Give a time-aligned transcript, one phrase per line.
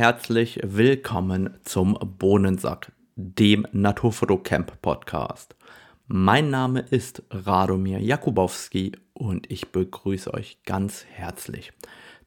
[0.00, 5.54] herzlich willkommen zum Bohnensack, dem Naturfotocamp Podcast.
[6.06, 11.74] Mein Name ist Radomir Jakubowski und ich begrüße euch ganz herzlich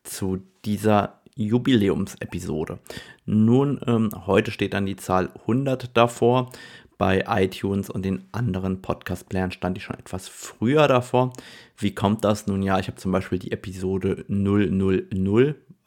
[0.03, 2.77] zu dieser Jubiläumsepisode.
[3.25, 6.51] Nun, ähm, heute steht dann die Zahl 100 davor.
[6.99, 11.33] Bei iTunes und den anderen Podcast-Playern stand ich schon etwas früher davor.
[11.75, 12.45] Wie kommt das?
[12.45, 15.07] Nun ja, ich habe zum Beispiel die Episode 000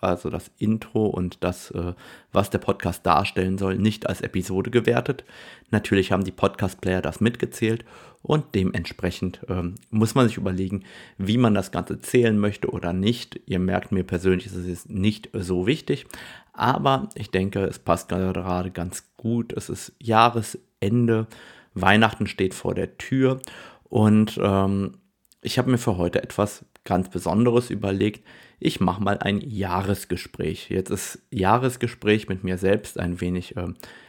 [0.07, 1.95] also das Intro und das, äh,
[2.33, 5.25] was der Podcast darstellen soll, nicht als Episode gewertet.
[5.71, 7.85] Natürlich haben die Podcast-Player das mitgezählt
[8.23, 10.85] und dementsprechend ähm, muss man sich überlegen,
[11.19, 13.41] wie man das Ganze zählen möchte oder nicht.
[13.47, 16.07] Ihr merkt mir persönlich, ist es nicht so wichtig,
[16.53, 19.53] aber ich denke, es passt gerade ganz gut.
[19.53, 21.27] Es ist Jahresende,
[21.75, 23.41] Weihnachten steht vor der Tür
[23.85, 24.99] und ähm,
[25.43, 28.25] ich habe mir für heute etwas ganz Besonderes überlegt
[28.59, 30.71] ich mache mal ein Jahresgespräch.
[30.71, 33.69] Jetzt ist Jahresgespräch mit mir selbst ein wenig äh,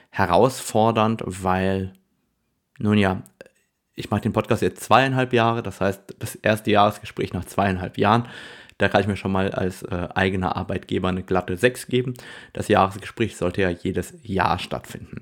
[0.09, 1.93] herausfordernd, weil,
[2.79, 3.23] nun ja,
[3.93, 8.27] ich mache den Podcast jetzt zweieinhalb Jahre, das heißt das erste Jahresgespräch nach zweieinhalb Jahren.
[8.77, 12.13] Da kann ich mir schon mal als äh, eigener Arbeitgeber eine glatte 6 geben.
[12.53, 15.21] Das Jahresgespräch sollte ja jedes Jahr stattfinden.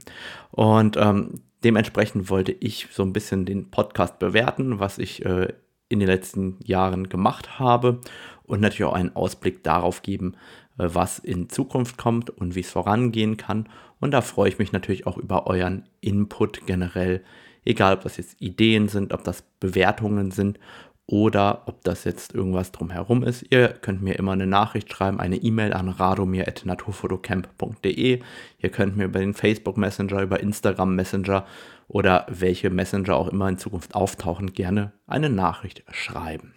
[0.51, 5.53] Und ähm, dementsprechend wollte ich so ein bisschen den Podcast bewerten, was ich äh,
[5.95, 7.99] in den letzten Jahren gemacht habe
[8.43, 10.35] und natürlich auch einen Ausblick darauf geben,
[10.77, 13.67] äh, was in Zukunft kommt und wie es vorangehen kann.
[13.99, 17.23] Und da freue ich mich natürlich auch über euren Input generell,
[17.63, 20.59] egal ob das jetzt Ideen sind, ob das Bewertungen sind
[21.07, 23.45] oder ob das jetzt irgendwas drumherum ist.
[23.51, 28.23] Ihr könnt mir immer eine Nachricht schreiben, eine E-Mail an radomir.naturfotocamp.de.
[28.57, 31.45] Ihr könnt mir über den Facebook Messenger, über Instagram Messenger
[31.87, 36.55] oder welche Messenger auch immer in Zukunft auftauchen, gerne eine Nachricht schreiben.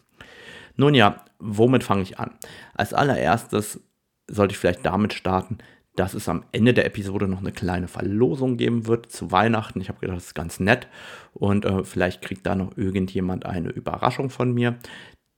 [0.76, 2.30] Nun ja, womit fange ich an?
[2.74, 3.80] Als allererstes
[4.28, 5.58] sollte ich vielleicht damit starten,
[5.98, 9.80] dass es am Ende der Episode noch eine kleine Verlosung geben wird zu Weihnachten.
[9.80, 10.86] Ich habe gedacht, das ist ganz nett
[11.34, 14.78] und äh, vielleicht kriegt da noch irgendjemand eine Überraschung von mir.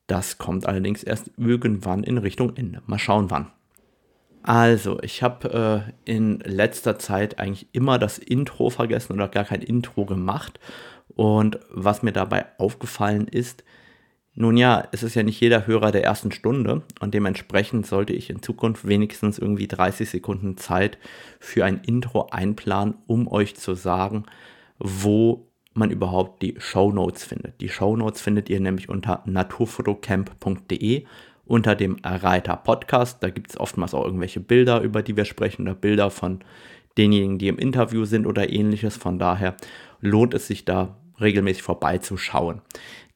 [0.06, 2.82] Das kommt allerdings erst irgendwann in Richtung Ende.
[2.86, 3.50] Mal schauen, wann.
[4.42, 9.62] Also, ich habe äh, in letzter Zeit eigentlich immer das Intro vergessen oder gar kein
[9.62, 10.58] Intro gemacht.
[11.14, 13.64] Und was mir dabei aufgefallen ist,
[14.34, 18.30] nun ja, es ist ja nicht jeder Hörer der ersten Stunde und dementsprechend sollte ich
[18.30, 20.98] in Zukunft wenigstens irgendwie 30 Sekunden Zeit
[21.38, 24.24] für ein Intro einplanen, um euch zu sagen,
[24.78, 27.60] wo man überhaupt die Show Notes findet.
[27.60, 31.04] Die Show Notes findet ihr nämlich unter naturfotocamp.de
[31.50, 33.22] unter dem Reiter Podcast.
[33.24, 36.40] Da gibt es oftmals auch irgendwelche Bilder, über die wir sprechen, oder Bilder von
[36.96, 38.96] denjenigen, die im Interview sind oder ähnliches.
[38.96, 39.56] Von daher
[40.00, 42.62] lohnt es sich da regelmäßig vorbeizuschauen.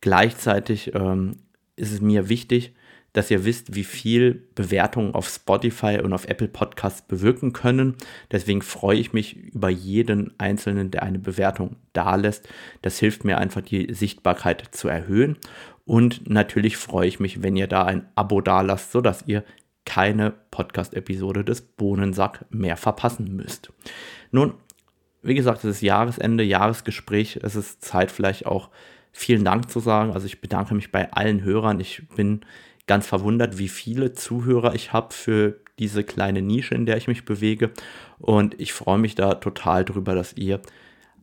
[0.04, 1.36] Gleichzeitig ähm,
[1.76, 2.74] ist es mir wichtig,
[3.14, 7.94] dass ihr wisst, wie viel Bewertungen auf Spotify und auf Apple Podcasts bewirken können.
[8.30, 12.46] Deswegen freue ich mich über jeden Einzelnen, der eine Bewertung dalässt.
[12.82, 15.38] Das hilft mir einfach, die Sichtbarkeit zu erhöhen.
[15.86, 19.42] Und natürlich freue ich mich, wenn ihr da ein Abo dalasst, sodass ihr
[19.86, 23.72] keine Podcast-Episode des Bohnensack mehr verpassen müsst.
[24.32, 24.52] Nun,
[25.22, 27.40] wie gesagt, es ist Jahresende, Jahresgespräch.
[27.42, 28.68] Es ist Zeit vielleicht auch
[29.14, 30.12] vielen Dank zu sagen.
[30.12, 31.80] Also ich bedanke mich bei allen Hörern.
[31.80, 32.40] Ich bin
[32.86, 37.24] ganz verwundert, wie viele Zuhörer ich habe für diese kleine Nische, in der ich mich
[37.24, 37.70] bewege.
[38.18, 40.60] Und ich freue mich da total drüber, dass ihr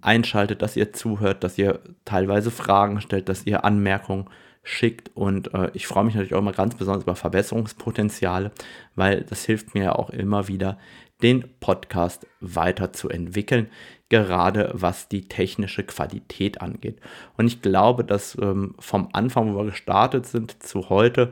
[0.02, 4.30] einschaltet, dass ihr zuhört, dass ihr teilweise Fragen stellt, dass ihr Anmerkungen
[4.64, 5.12] schickt.
[5.14, 8.52] Und äh, ich freue mich natürlich auch immer ganz besonders über Verbesserungspotenziale,
[8.96, 10.78] weil das hilft mir ja auch immer wieder,
[11.22, 13.68] den Podcast weiterzuentwickeln
[14.12, 17.00] gerade was die technische Qualität angeht.
[17.38, 21.32] Und ich glaube, dass ähm, vom Anfang, wo wir gestartet sind, zu heute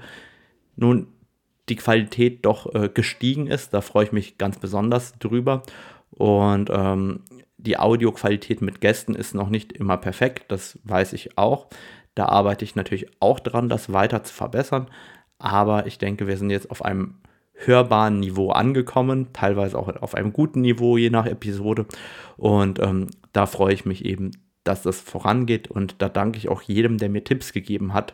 [0.78, 1.08] nun
[1.68, 3.74] die Qualität doch äh, gestiegen ist.
[3.74, 5.64] Da freue ich mich ganz besonders drüber.
[6.12, 7.26] Und ähm,
[7.58, 11.68] die Audioqualität mit Gästen ist noch nicht immer perfekt, das weiß ich auch.
[12.16, 14.88] Da arbeite ich natürlich auch dran, das weiter zu verbessern.
[15.38, 17.16] Aber ich denke, wir sind jetzt auf einem
[17.66, 21.86] hörbaren Niveau angekommen, teilweise auch auf einem guten Niveau, je nach Episode.
[22.38, 24.32] Und ähm, da freue ich mich eben,
[24.64, 28.14] dass das vorangeht und da danke ich auch jedem, der mir Tipps gegeben hat.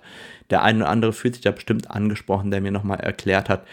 [0.50, 3.66] Der eine oder andere fühlt sich da bestimmt angesprochen, der mir nochmal erklärt hat,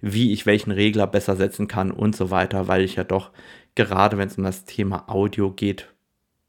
[0.00, 3.30] wie ich welchen Regler besser setzen kann und so weiter, weil ich ja doch
[3.74, 5.92] gerade wenn es um das Thema Audio geht,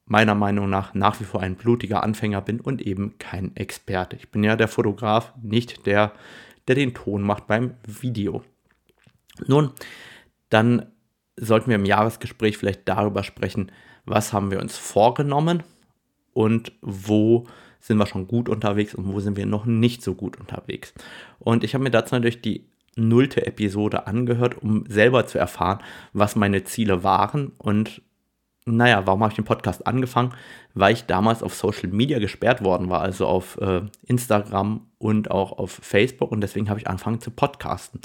[0.05, 4.15] meiner Meinung nach nach wie vor ein blutiger Anfänger bin und eben kein Experte.
[4.15, 6.13] Ich bin ja der Fotograf, nicht der,
[6.67, 8.43] der den Ton macht beim Video.
[9.47, 9.71] Nun,
[10.49, 10.87] dann
[11.35, 13.71] sollten wir im Jahresgespräch vielleicht darüber sprechen,
[14.05, 15.63] was haben wir uns vorgenommen
[16.33, 17.45] und wo
[17.79, 20.93] sind wir schon gut unterwegs und wo sind wir noch nicht so gut unterwegs.
[21.39, 25.79] Und ich habe mir dazu natürlich die nullte Episode angehört, um selber zu erfahren,
[26.13, 27.51] was meine Ziele waren.
[27.57, 28.01] Und
[28.65, 30.33] naja, warum habe ich den Podcast angefangen?
[30.73, 35.57] Weil ich damals auf Social Media gesperrt worden war, also auf äh, Instagram und auch
[35.57, 36.31] auf Facebook.
[36.31, 38.01] Und deswegen habe ich angefangen zu podcasten.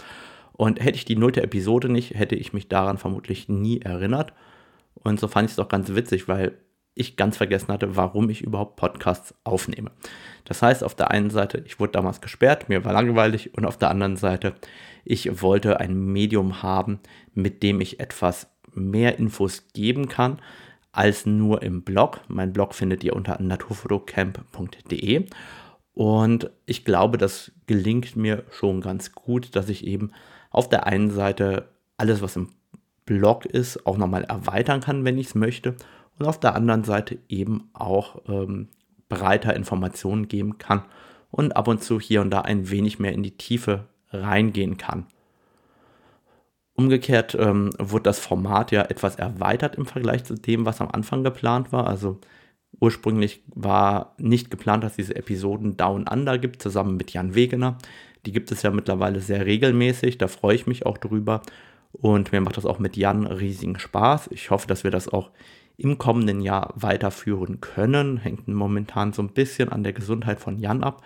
[0.52, 4.32] Und hätte ich die nullte Episode nicht, hätte ich mich daran vermutlich nie erinnert.
[4.94, 6.58] Und so fand ich es doch ganz witzig, weil
[6.94, 9.90] ich ganz vergessen hatte, warum ich überhaupt Podcasts aufnehme.
[10.44, 13.78] Das heißt, auf der einen Seite, ich wurde damals gesperrt, mir war langweilig und auf
[13.78, 14.54] der anderen Seite,
[15.04, 17.00] ich wollte ein Medium haben,
[17.34, 20.38] mit dem ich etwas mehr Infos geben kann
[20.92, 22.20] als nur im Blog.
[22.28, 25.26] Mein Blog findet ihr unter naturfotocamp.de
[25.94, 30.12] und ich glaube, das gelingt mir schon ganz gut, dass ich eben
[30.52, 32.50] auf der einen Seite alles, was im
[33.04, 35.74] Blog ist, auch nochmal erweitern kann, wenn ich es möchte
[36.18, 38.68] und auf der anderen Seite eben auch ähm,
[39.08, 40.82] breiter Informationen geben kann
[41.30, 45.06] und ab und zu hier und da ein wenig mehr in die Tiefe reingehen kann.
[46.74, 51.22] Umgekehrt ähm, wurde das Format ja etwas erweitert im Vergleich zu dem, was am Anfang
[51.22, 51.86] geplant war.
[51.86, 52.18] Also
[52.80, 57.76] ursprünglich war nicht geplant, dass diese Episoden Down Under gibt, zusammen mit Jan Wegener.
[58.26, 61.42] Die gibt es ja mittlerweile sehr regelmäßig, da freue ich mich auch drüber.
[61.92, 64.28] Und mir macht das auch mit Jan riesigen Spaß.
[64.32, 65.30] Ich hoffe, dass wir das auch
[65.76, 68.16] im kommenden Jahr weiterführen können.
[68.16, 71.02] Hängt momentan so ein bisschen an der Gesundheit von Jan ab.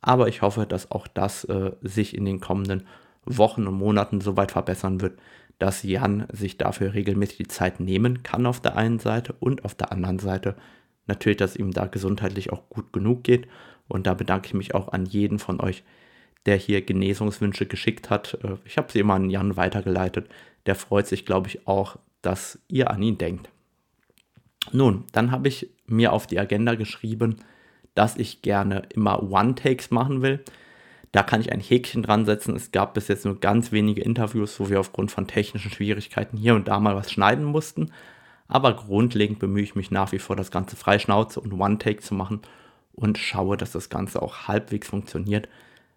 [0.00, 2.86] Aber ich hoffe, dass auch das äh, sich in den kommenden
[3.24, 5.18] Wochen und Monaten so weit verbessern wird,
[5.58, 9.74] dass Jan sich dafür regelmäßig die Zeit nehmen kann auf der einen Seite und auf
[9.74, 10.56] der anderen Seite
[11.06, 13.48] natürlich, dass ihm da gesundheitlich auch gut genug geht.
[13.88, 15.84] Und da bedanke ich mich auch an jeden von euch,
[16.46, 18.38] der hier Genesungswünsche geschickt hat.
[18.42, 20.28] Äh, ich habe sie immer an Jan weitergeleitet.
[20.66, 23.50] Der freut sich, glaube ich, auch, dass ihr an ihn denkt.
[24.72, 27.36] Nun, dann habe ich mir auf die Agenda geschrieben,
[27.94, 30.42] dass ich gerne immer One-Takes machen will.
[31.12, 32.56] Da kann ich ein Häkchen dran setzen.
[32.56, 36.54] Es gab bis jetzt nur ganz wenige Interviews, wo wir aufgrund von technischen Schwierigkeiten hier
[36.54, 37.92] und da mal was schneiden mussten.
[38.48, 42.14] Aber grundlegend bemühe ich mich nach wie vor, das Ganze frei Schnauze und One-Take zu
[42.14, 42.40] machen
[42.92, 45.48] und schaue, dass das Ganze auch halbwegs funktioniert,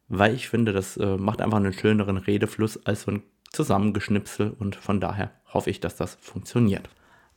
[0.07, 4.75] weil ich finde, das äh, macht einfach einen schöneren Redefluss als so ein Zusammengeschnipsel und
[4.75, 6.89] von daher hoffe ich, dass das funktioniert.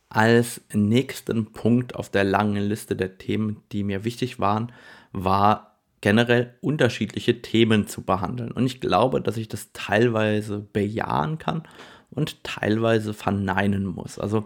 [0.08, 4.72] Als nächsten Punkt auf der langen Liste der Themen, die mir wichtig waren,
[5.12, 8.50] war generell unterschiedliche Themen zu behandeln.
[8.50, 11.62] Und ich glaube, dass ich das teilweise bejahen kann
[12.10, 14.18] und teilweise verneinen muss.
[14.18, 14.44] Also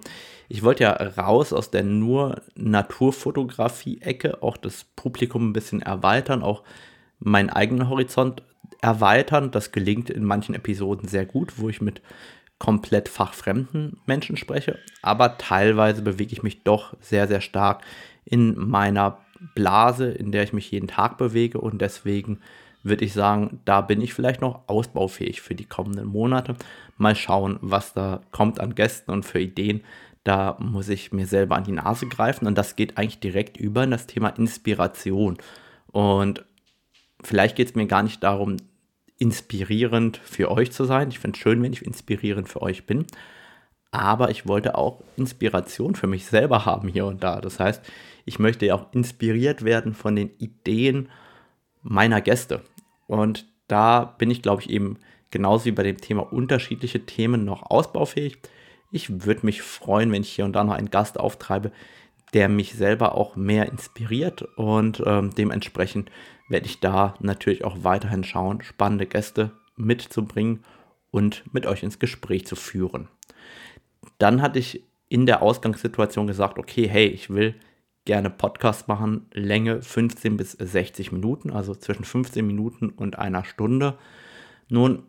[0.49, 6.63] ich wollte ja raus aus der nur Naturfotografie-Ecke, auch das Publikum ein bisschen erweitern, auch
[7.25, 8.43] meinen eigenen Horizont
[8.81, 9.51] erweitern.
[9.51, 12.03] Das gelingt in manchen Episoden sehr gut, wo ich mit
[12.59, 17.83] komplett fachfremden Menschen spreche, aber teilweise bewege ich mich doch sehr, sehr stark
[18.25, 19.19] in meiner
[19.55, 22.41] Blase, in der ich mich jeden Tag bewege und deswegen
[22.83, 26.55] würde ich sagen, da bin ich vielleicht noch ausbaufähig für die kommenden Monate.
[26.97, 29.83] Mal schauen, was da kommt an Gästen und für Ideen.
[30.23, 33.85] Da muss ich mir selber an die Nase greifen und das geht eigentlich direkt über
[33.85, 35.39] in das Thema Inspiration.
[35.93, 36.45] Und
[37.25, 38.57] vielleicht geht es mir gar nicht darum,
[39.19, 41.09] inspirierend für euch zu sein.
[41.09, 43.07] Ich finde es schön, wenn ich inspirierend für euch bin.
[43.91, 47.41] Aber ich wollte auch Inspiration für mich selber haben hier und da.
[47.41, 47.83] Das heißt,
[48.25, 51.09] ich möchte ja auch inspiriert werden von den Ideen
[51.83, 52.63] meiner Gäste.
[53.07, 54.99] Und da bin ich, glaube ich, eben
[55.31, 58.39] genauso wie bei dem Thema unterschiedliche Themen noch ausbaufähig.
[58.91, 61.71] Ich würde mich freuen, wenn ich hier und da noch einen Gast auftreibe,
[62.35, 66.11] der mich selber auch mehr inspiriert und ähm, dementsprechend
[66.49, 70.65] werde ich da natürlich auch weiterhin schauen, spannende Gäste mitzubringen
[71.11, 73.09] und mit euch ins Gespräch zu führen.
[74.19, 77.55] Dann hatte ich in der Ausgangssituation gesagt, okay, hey, ich will
[78.05, 83.97] gerne Podcast machen, Länge 15 bis 60 Minuten, also zwischen 15 Minuten und einer Stunde.
[84.69, 85.05] Nun,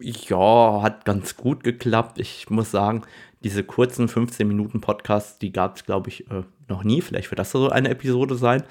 [0.00, 2.18] ja, hat ganz gut geklappt.
[2.18, 3.02] Ich muss sagen,
[3.42, 7.00] diese kurzen 15 Minuten Podcasts, die gab es, glaube ich, äh, noch nie.
[7.00, 8.64] Vielleicht wird das so eine Episode sein.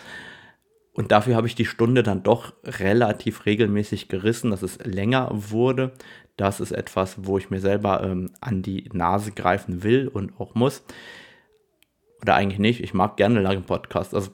[0.94, 5.94] Und dafür habe ich die Stunde dann doch relativ regelmäßig gerissen, dass es länger wurde.
[6.38, 10.56] Das ist etwas, wo ich mir selber ähm, an die Nase greifen will und auch
[10.56, 10.84] muss.
[12.22, 12.82] Oder eigentlich nicht.
[12.82, 14.14] Ich mag gerne lange Podcasts.
[14.14, 14.32] Also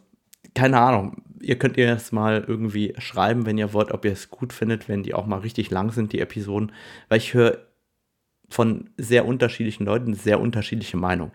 [0.56, 1.22] keine Ahnung.
[1.44, 4.88] Ihr könnt ihr jetzt mal irgendwie schreiben, wenn ihr wollt, ob ihr es gut findet,
[4.88, 6.72] wenn die auch mal richtig lang sind, die Episoden.
[7.10, 7.60] Weil ich höre
[8.50, 11.32] von sehr unterschiedlichen Leuten sehr unterschiedliche Meinungen.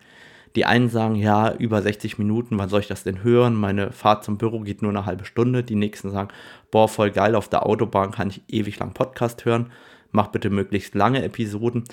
[0.55, 3.55] Die einen sagen, ja, über 60 Minuten, wann soll ich das denn hören?
[3.55, 5.63] Meine Fahrt zum Büro geht nur eine halbe Stunde.
[5.63, 6.29] Die nächsten sagen,
[6.71, 9.71] boah, voll geil, auf der Autobahn kann ich ewig lang Podcast hören.
[10.11, 11.83] Mach bitte möglichst lange Episoden.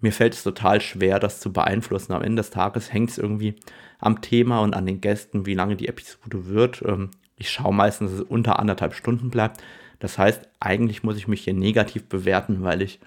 [0.00, 2.12] Mir fällt es total schwer, das zu beeinflussen.
[2.12, 3.56] Am Ende des Tages hängt es irgendwie
[3.98, 6.82] am Thema und an den Gästen, wie lange die Episode wird.
[6.86, 9.60] Ähm, ich schaue meistens, dass es unter anderthalb Stunden bleibt.
[9.98, 13.00] Das heißt, eigentlich muss ich mich hier negativ bewerten, weil ich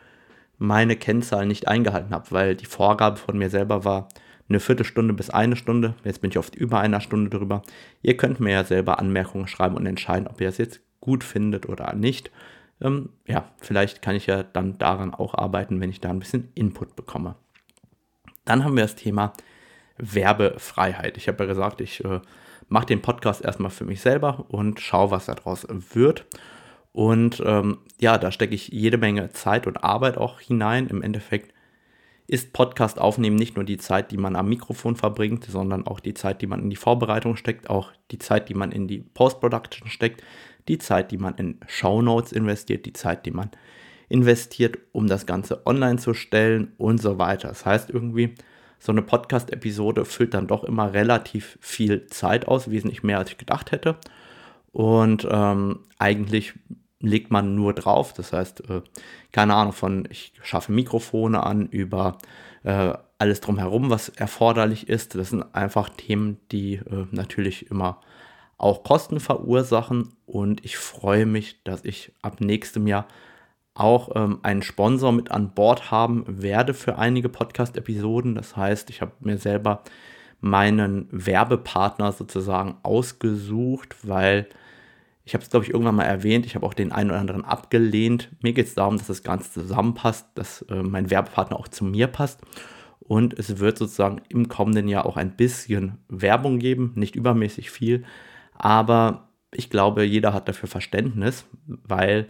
[0.57, 4.09] meine Kennzahlen nicht eingehalten habe, weil die Vorgabe von mir selber war
[4.47, 5.95] eine Viertelstunde bis eine Stunde.
[6.03, 7.61] Jetzt bin ich oft über einer Stunde drüber.
[8.01, 11.67] Ihr könnt mir ja selber Anmerkungen schreiben und entscheiden, ob ihr das jetzt gut findet
[11.67, 12.31] oder nicht.
[12.81, 16.51] Ähm, ja, vielleicht kann ich ja dann daran auch arbeiten, wenn ich da ein bisschen
[16.55, 17.35] Input bekomme.
[18.45, 19.33] Dann haben wir das Thema
[19.97, 21.17] Werbefreiheit.
[21.17, 22.21] Ich habe ja gesagt, ich äh,
[22.67, 26.25] mache den Podcast erstmal für mich selber und schaue, was daraus wird.
[26.91, 30.87] Und ähm, ja, da stecke ich jede Menge Zeit und Arbeit auch hinein.
[30.87, 31.53] Im Endeffekt
[32.27, 36.13] ist Podcast aufnehmen nicht nur die Zeit, die man am Mikrofon verbringt, sondern auch die
[36.13, 39.89] Zeit, die man in die Vorbereitung steckt, auch die Zeit, die man in die Post-Production
[39.89, 40.23] steckt,
[40.67, 43.51] die Zeit, die man in Shownotes investiert, die Zeit, die man
[44.09, 47.47] investiert, um das Ganze online zu stellen und so weiter.
[47.49, 48.35] Das heißt irgendwie,
[48.79, 53.37] so eine Podcast-Episode füllt dann doch immer relativ viel Zeit aus, wesentlich mehr als ich
[53.37, 53.97] gedacht hätte.
[54.71, 56.53] Und ähm, eigentlich
[56.99, 58.13] legt man nur drauf.
[58.13, 58.81] Das heißt, äh,
[59.31, 62.17] keine Ahnung von, ich schaffe Mikrofone an, über
[62.63, 65.15] äh, alles drumherum, was erforderlich ist.
[65.15, 68.01] Das sind einfach Themen, die äh, natürlich immer
[68.61, 70.13] auch Kosten verursachen.
[70.25, 73.07] Und ich freue mich, dass ich ab nächstem Jahr
[73.73, 78.35] auch ähm, einen Sponsor mit an Bord haben werde für einige Podcast-Episoden.
[78.35, 79.83] Das heißt, ich habe mir selber
[80.41, 84.47] meinen Werbepartner sozusagen ausgesucht, weil
[85.23, 86.45] ich habe es, glaube ich, irgendwann mal erwähnt.
[86.45, 88.29] Ich habe auch den einen oder anderen abgelehnt.
[88.41, 92.07] Mir geht es darum, dass das Ganze zusammenpasst, dass äh, mein Werbepartner auch zu mir
[92.07, 92.41] passt.
[92.99, 98.03] Und es wird sozusagen im kommenden Jahr auch ein bisschen Werbung geben, nicht übermäßig viel.
[98.53, 102.27] Aber ich glaube, jeder hat dafür Verständnis, weil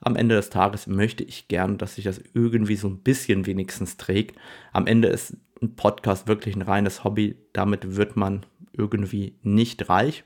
[0.00, 3.96] am Ende des Tages möchte ich gern, dass sich das irgendwie so ein bisschen wenigstens
[3.96, 4.38] trägt.
[4.72, 7.36] Am Ende ist ein Podcast wirklich ein reines Hobby.
[7.52, 10.24] Damit wird man irgendwie nicht reich.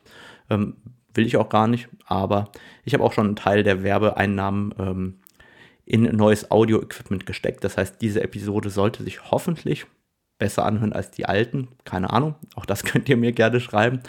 [0.50, 0.76] Ähm,
[1.14, 2.50] will ich auch gar nicht, aber
[2.84, 5.18] ich habe auch schon einen Teil der Werbeeinnahmen ähm,
[5.84, 7.64] in neues Audio-Equipment gesteckt.
[7.64, 9.86] Das heißt, diese Episode sollte sich hoffentlich
[10.38, 11.68] besser anhören als die alten.
[11.84, 14.00] Keine Ahnung, auch das könnt ihr mir gerne schreiben.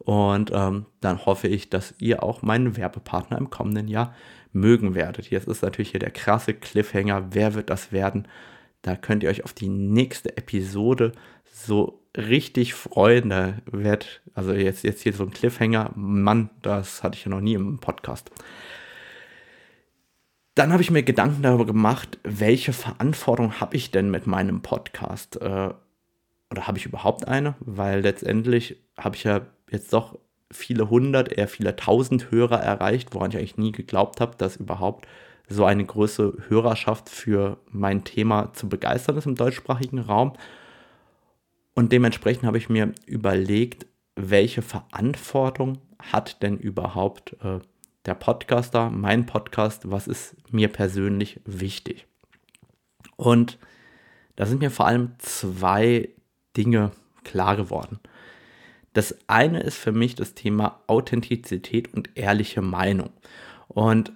[0.00, 4.14] Und ähm, dann hoffe ich, dass ihr auch meinen Werbepartner im kommenden Jahr
[4.52, 5.30] mögen werdet.
[5.30, 7.28] Jetzt ist natürlich hier der krasse Cliffhanger.
[7.32, 8.26] Wer wird das werden?
[8.82, 11.12] Da könnt ihr euch auf die nächste Episode
[11.44, 13.28] so richtig freuen.
[13.28, 17.42] Da wird, also jetzt, jetzt hier so ein Cliffhanger, Mann, das hatte ich ja noch
[17.42, 18.30] nie im Podcast.
[20.54, 25.40] Dann habe ich mir Gedanken darüber gemacht, welche Verantwortung habe ich denn mit meinem Podcast?
[25.40, 25.70] Äh,
[26.50, 27.54] oder habe ich überhaupt eine?
[27.60, 30.18] Weil letztendlich habe ich ja jetzt doch
[30.50, 35.06] viele hundert, eher viele tausend Hörer erreicht, woran ich eigentlich nie geglaubt habe, dass überhaupt
[35.48, 40.34] so eine große Hörerschaft für mein Thema zu begeistern ist im deutschsprachigen Raum.
[41.74, 43.86] Und dementsprechend habe ich mir überlegt,
[44.16, 47.58] welche Verantwortung hat denn überhaupt äh,
[48.06, 52.06] der Podcaster, mein Podcast, was ist mir persönlich wichtig?
[53.16, 53.58] Und
[54.36, 56.08] da sind mir vor allem zwei
[56.56, 56.92] Dinge
[57.24, 58.00] klar geworden.
[58.92, 63.10] Das eine ist für mich das Thema Authentizität und ehrliche Meinung.
[63.68, 64.12] Und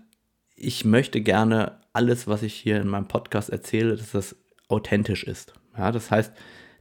[0.56, 4.36] ich möchte gerne alles, was ich hier in meinem Podcast erzähle, dass das
[4.68, 5.54] authentisch ist.
[5.76, 6.32] Ja, das heißt,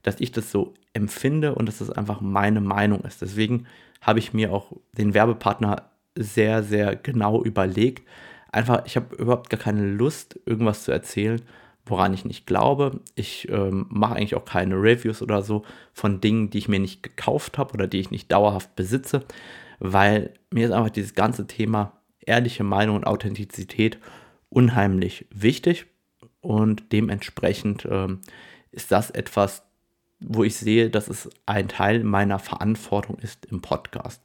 [0.02, 3.22] dass ich das so empfinde und dass das einfach meine Meinung ist.
[3.22, 3.68] Deswegen
[4.02, 8.08] habe ich mir auch den Werbepartner sehr, sehr genau überlegt.
[8.52, 11.42] Einfach, ich habe überhaupt gar keine Lust, irgendwas zu erzählen,
[11.86, 13.02] woran ich nicht glaube.
[13.16, 15.64] Ich ähm, mache eigentlich auch keine Reviews oder so
[15.94, 19.26] von Dingen, die ich mir nicht gekauft habe oder die ich nicht dauerhaft besitze,
[19.80, 23.98] weil mir ist einfach dieses ganze Thema ehrliche Meinung und Authentizität
[24.50, 25.88] unheimlich wichtig
[26.42, 28.20] und dementsprechend ähm,
[28.72, 29.64] ist das etwas,
[30.20, 34.22] wo ich sehe, dass es ein Teil meiner Verantwortung ist im Podcast.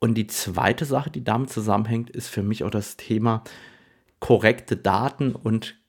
[0.00, 3.44] Und die zweite Sache, die damit zusammenhängt, ist für mich auch das Thema
[4.18, 5.79] korrekte Daten und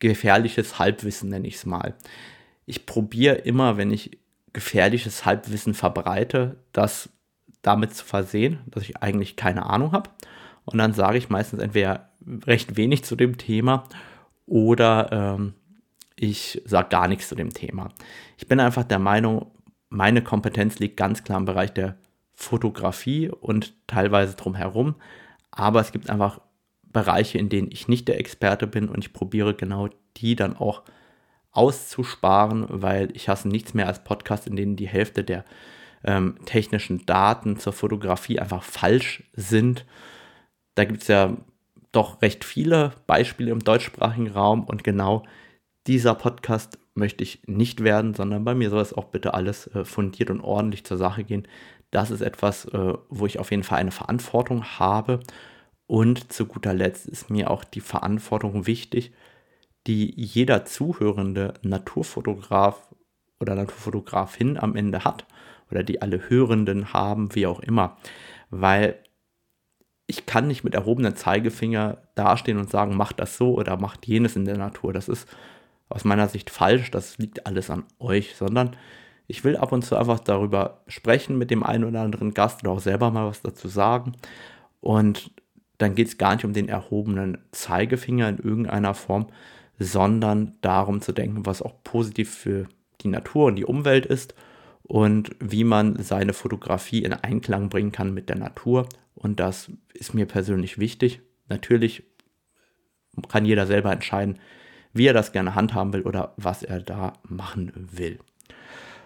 [0.00, 1.94] gefährliches Halbwissen, nenne ich es mal.
[2.66, 4.18] Ich probiere immer, wenn ich
[4.52, 7.10] gefährliches Halbwissen verbreite, das
[7.62, 10.10] damit zu versehen, dass ich eigentlich keine Ahnung habe.
[10.64, 12.10] Und dann sage ich meistens entweder
[12.46, 13.84] recht wenig zu dem Thema
[14.46, 15.54] oder ähm,
[16.16, 17.88] ich sage gar nichts zu dem Thema.
[18.36, 19.50] Ich bin einfach der Meinung,
[19.88, 21.96] meine Kompetenz liegt ganz klar im Bereich der
[22.34, 24.94] Fotografie und teilweise drumherum.
[25.50, 26.40] Aber es gibt einfach
[26.92, 30.82] Bereiche, in denen ich nicht der Experte bin und ich probiere genau die dann auch
[31.52, 35.44] auszusparen, weil ich hasse nichts mehr als Podcasts, in denen die Hälfte der
[36.04, 39.84] ähm, technischen Daten zur Fotografie einfach falsch sind.
[40.74, 41.36] Da gibt es ja
[41.92, 45.24] doch recht viele Beispiele im deutschsprachigen Raum und genau
[45.86, 49.84] dieser Podcast möchte ich nicht werden, sondern bei mir soll es auch bitte alles äh,
[49.84, 51.48] fundiert und ordentlich zur Sache gehen.
[51.90, 55.20] Das ist etwas, äh, wo ich auf jeden Fall eine Verantwortung habe.
[55.90, 59.12] Und zu guter Letzt ist mir auch die Verantwortung wichtig,
[59.88, 62.94] die jeder zuhörende Naturfotograf
[63.40, 65.26] oder Naturfotografin am Ende hat
[65.68, 67.96] oder die alle Hörenden haben, wie auch immer.
[68.50, 69.02] Weil
[70.06, 74.36] ich kann nicht mit erhobenem Zeigefinger dastehen und sagen, macht das so oder macht jenes
[74.36, 74.92] in der Natur.
[74.92, 75.26] Das ist
[75.88, 78.76] aus meiner Sicht falsch, das liegt alles an euch, sondern
[79.26, 82.70] ich will ab und zu einfach darüber sprechen mit dem einen oder anderen Gast oder
[82.70, 84.12] auch selber mal was dazu sagen.
[84.80, 85.32] Und
[85.80, 89.28] dann geht es gar nicht um den erhobenen Zeigefinger in irgendeiner Form,
[89.78, 92.68] sondern darum zu denken, was auch positiv für
[93.00, 94.34] die Natur und die Umwelt ist
[94.82, 98.88] und wie man seine Fotografie in Einklang bringen kann mit der Natur.
[99.14, 101.22] Und das ist mir persönlich wichtig.
[101.48, 102.02] Natürlich
[103.28, 104.38] kann jeder selber entscheiden,
[104.92, 108.18] wie er das gerne handhaben will oder was er da machen will.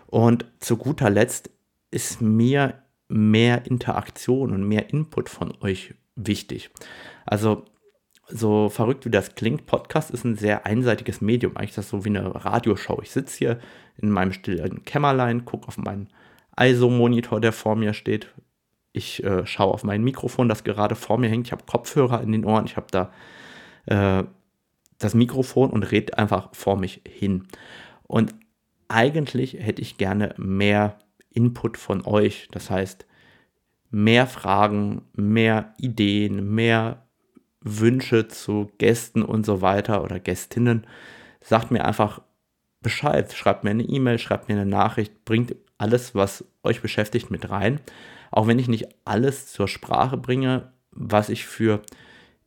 [0.09, 1.51] Und zu guter Letzt
[1.93, 6.71] ist mir mehr Interaktion und mehr Input von euch wichtig.
[7.27, 7.65] Also
[8.29, 11.57] so verrückt wie das klingt, Podcast ist ein sehr einseitiges Medium.
[11.57, 13.01] Eigentlich ist das so wie eine Radioshow.
[13.03, 13.59] Ich sitze hier
[13.99, 16.09] in meinem stillen Kämmerlein, gucke auf meinen
[16.59, 18.29] ISO-Monitor, der vor mir steht.
[18.93, 21.47] Ich äh, schaue auf mein Mikrofon, das gerade vor mir hängt.
[21.47, 22.67] Ich habe Kopfhörer in den Ohren.
[22.67, 23.13] Ich habe da
[23.87, 24.25] äh,
[24.99, 27.49] das Mikrofon und rede einfach vor mich hin.
[28.05, 28.35] Und
[28.89, 30.99] eigentlich hätte ich gerne mehr
[31.31, 32.49] Input von euch.
[32.53, 33.07] Das heißt,
[33.95, 37.07] mehr Fragen, mehr Ideen, mehr
[37.61, 40.85] Wünsche zu Gästen und so weiter oder Gästinnen.
[41.41, 42.21] Sagt mir einfach
[42.83, 43.33] Bescheid.
[43.33, 47.79] Schreibt mir eine E-Mail, schreibt mir eine Nachricht, bringt alles, was euch beschäftigt, mit rein.
[48.33, 51.81] Auch wenn ich nicht alles zur Sprache bringe, was ich für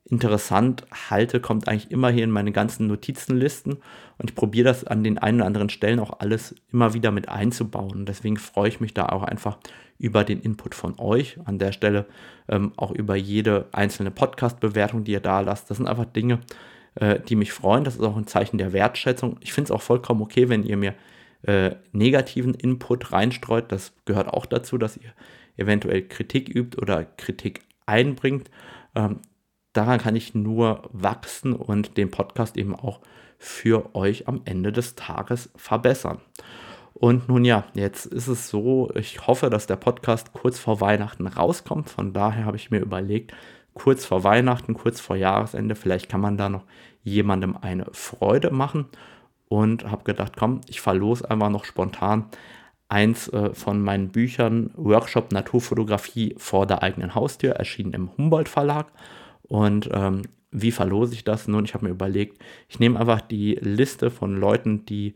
[0.10, 3.74] interessant halte, kommt eigentlich immer hier in meine ganzen Notizenlisten
[4.18, 7.30] und ich probiere das an den einen oder anderen Stellen auch alles immer wieder mit
[7.30, 8.06] einzubauen.
[8.06, 9.58] deswegen freue ich mich da auch einfach
[10.00, 11.38] über den Input von euch.
[11.46, 12.06] An der Stelle
[12.48, 15.70] ähm, auch über jede einzelne Podcast-Bewertung, die ihr da lasst.
[15.70, 16.40] Das sind einfach Dinge,
[16.96, 17.84] äh, die mich freuen.
[17.84, 19.38] Das ist auch ein Zeichen der Wertschätzung.
[19.42, 20.94] Ich finde es auch vollkommen okay, wenn ihr mir
[21.44, 23.72] äh, negativen Input reinstreut.
[23.72, 25.14] Das gehört auch dazu, dass ihr
[25.58, 28.50] eventuell Kritik übt oder Kritik einbringt.
[28.96, 29.20] Ähm,
[29.78, 33.00] daran kann ich nur wachsen und den Podcast eben auch
[33.38, 36.20] für euch am Ende des Tages verbessern.
[36.94, 41.28] Und nun ja, jetzt ist es so, ich hoffe, dass der Podcast kurz vor Weihnachten
[41.28, 41.92] rauskommt.
[41.92, 43.34] Von daher habe ich mir überlegt,
[43.76, 46.64] kurz vor Weihnachten, kurz vor Jahresende, vielleicht kann man da noch
[47.04, 48.88] jemandem eine Freude machen.
[49.48, 52.26] Und habe gedacht, komm, ich verlose einfach noch spontan
[52.90, 58.88] eins äh, von meinen Büchern, Workshop Naturfotografie vor der eigenen Haustür, erschienen im Humboldt Verlag.
[59.48, 61.48] Und ähm, wie verlose ich das?
[61.48, 65.16] Nun, ich habe mir überlegt, ich nehme einfach die Liste von Leuten, die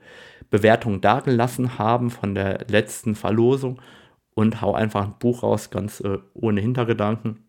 [0.50, 3.82] Bewertungen dagelassen haben von der letzten Verlosung
[4.34, 7.46] und hau einfach ein Buch raus, ganz äh, ohne Hintergedanken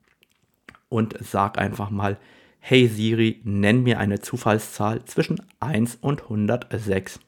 [0.89, 2.19] und sag einfach mal,
[2.61, 7.19] hey Siri, nenn mir eine Zufallszahl zwischen 1 und 106.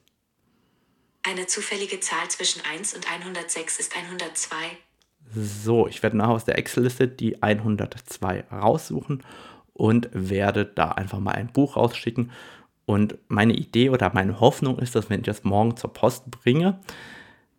[1.23, 4.55] Eine zufällige Zahl zwischen 1 und 106 ist 102.
[5.35, 9.23] So, ich werde nachher aus der Excel-Liste die 102 raussuchen
[9.73, 12.31] und werde da einfach mal ein Buch rausschicken.
[12.85, 16.79] Und meine Idee oder meine Hoffnung ist, dass wenn ich das morgen zur Post bringe,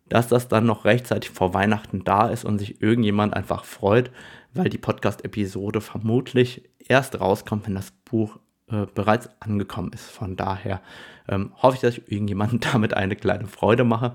[0.09, 4.09] dass das dann noch rechtzeitig vor Weihnachten da ist und sich irgendjemand einfach freut,
[4.53, 8.39] weil die Podcast-Episode vermutlich erst rauskommt, wenn das Buch
[8.71, 10.09] äh, bereits angekommen ist.
[10.09, 10.81] Von daher
[11.27, 14.13] ähm, hoffe ich, dass ich irgendjemandem damit eine kleine Freude mache.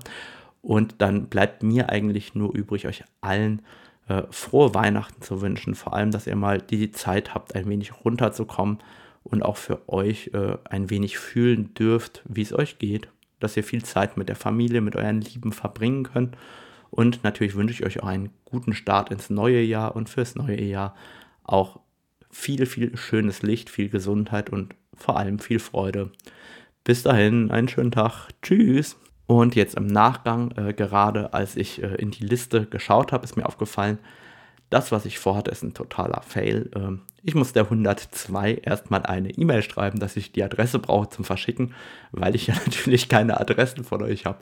[0.63, 3.61] Und dann bleibt mir eigentlich nur übrig, euch allen
[4.07, 5.75] äh, frohe Weihnachten zu wünschen.
[5.75, 8.79] Vor allem, dass ihr mal die Zeit habt, ein wenig runterzukommen
[9.23, 13.09] und auch für euch äh, ein wenig fühlen dürft, wie es euch geht.
[13.41, 16.37] Dass ihr viel Zeit mit der Familie, mit euren Lieben verbringen könnt.
[16.89, 20.61] Und natürlich wünsche ich euch auch einen guten Start ins neue Jahr und fürs neue
[20.61, 20.95] Jahr
[21.43, 21.81] auch
[22.31, 26.11] viel, viel schönes Licht, viel Gesundheit und vor allem viel Freude.
[26.85, 28.29] Bis dahin, einen schönen Tag.
[28.41, 28.95] Tschüss.
[29.25, 33.37] Und jetzt im Nachgang, äh, gerade als ich äh, in die Liste geschaut habe, ist
[33.37, 33.99] mir aufgefallen,
[34.69, 36.69] das, was ich vorhatte, ist ein totaler Fail.
[36.75, 41.23] Ähm, ich muss der 102 erstmal eine E-Mail schreiben, dass ich die Adresse brauche zum
[41.23, 41.73] Verschicken,
[42.11, 44.39] weil ich ja natürlich keine Adressen von euch habe.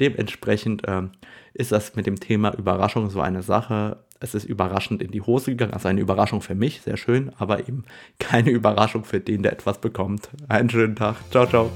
[0.00, 1.12] Dementsprechend ähm,
[1.54, 3.98] ist das mit dem Thema Überraschung so eine Sache.
[4.20, 7.60] Es ist überraschend in die Hose gegangen, also eine Überraschung für mich, sehr schön, aber
[7.60, 7.84] eben
[8.18, 10.28] keine Überraschung für den, der etwas bekommt.
[10.48, 11.16] Einen schönen Tag.
[11.30, 11.70] Ciao, ciao.